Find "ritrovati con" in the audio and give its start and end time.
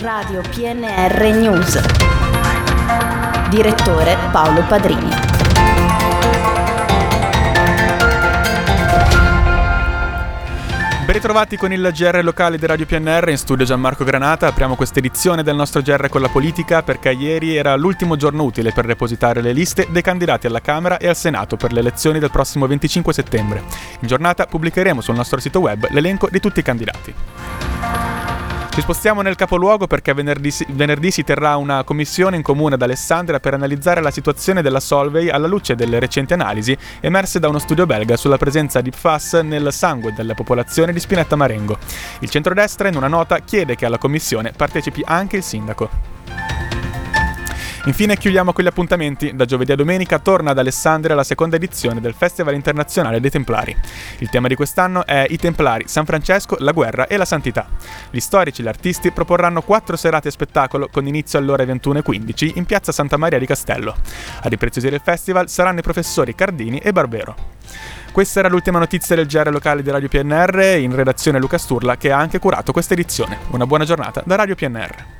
11.12-11.70